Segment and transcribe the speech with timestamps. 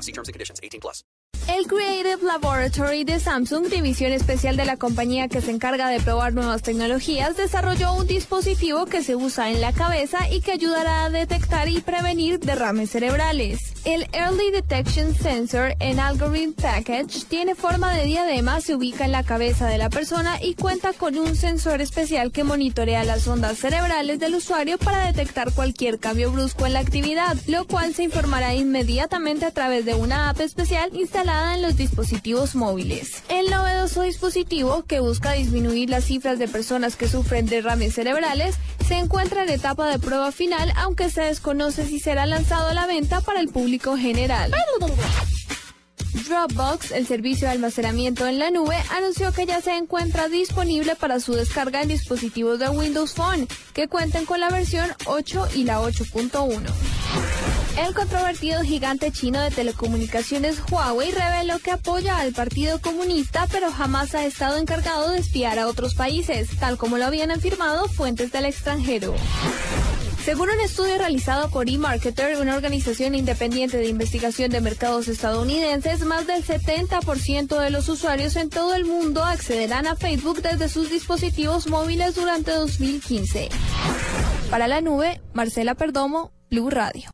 [0.00, 0.06] law.
[0.06, 0.60] See terms and conditions.
[0.62, 1.04] 18 plus.
[1.48, 6.32] El Creative Laboratory de Samsung, división especial de la compañía que se encarga de probar
[6.32, 11.10] nuevas tecnologías, desarrolló un dispositivo que se usa en la cabeza y que ayudará a
[11.10, 13.72] detectar y prevenir derrames cerebrales.
[13.86, 19.22] El Early Detection Sensor en Algorithm Package tiene forma de diadema, se ubica en la
[19.22, 24.20] cabeza de la persona y cuenta con un sensor especial que monitorea las ondas cerebrales
[24.20, 29.46] del usuario para detectar cualquier cambio brusco en la actividad, lo cual se informará inmediatamente
[29.46, 33.22] a través de una app especial instalada en los dispositivos móviles.
[33.30, 38.98] El novedoso dispositivo, que busca disminuir las cifras de personas que sufren derrames cerebrales, se
[38.98, 43.20] encuentra en etapa de prueba final, aunque se desconoce si será lanzado a la venta
[43.20, 44.52] para el público general.
[46.26, 51.20] Dropbox, el servicio de almacenamiento en la nube, anunció que ya se encuentra disponible para
[51.20, 55.80] su descarga en dispositivos de Windows Phone que cuenten con la versión 8 y la
[55.80, 56.60] 8.1.
[57.78, 64.14] El controvertido gigante chino de telecomunicaciones Huawei reveló que apoya al Partido Comunista, pero jamás
[64.14, 68.46] ha estado encargado de espiar a otros países, tal como lo habían afirmado fuentes del
[68.46, 69.14] extranjero.
[70.30, 76.24] Según un estudio realizado por eMarketer, una organización independiente de investigación de mercados estadounidenses, más
[76.28, 81.66] del 70% de los usuarios en todo el mundo accederán a Facebook desde sus dispositivos
[81.66, 83.48] móviles durante 2015.
[84.50, 87.08] Para la nube, Marcela Perdomo, Blue Radio.